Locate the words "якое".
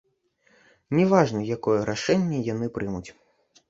1.59-1.79